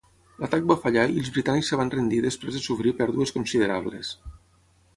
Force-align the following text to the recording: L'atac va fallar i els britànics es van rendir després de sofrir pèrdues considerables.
L'atac 0.43 0.63
va 0.69 0.77
fallar 0.85 1.03
i 1.09 1.19
els 1.23 1.29
britànics 1.35 1.69
es 1.75 1.79
van 1.81 1.91
rendir 1.95 2.21
després 2.27 2.57
de 2.57 2.63
sofrir 2.69 2.95
pèrdues 3.03 3.35
considerables. 3.37 4.13